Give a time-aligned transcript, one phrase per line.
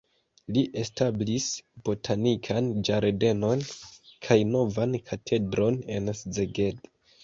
[0.55, 1.49] Li establis
[1.91, 3.65] botanikan ĝardenon
[4.27, 6.87] kaj novan katedron en Szeged.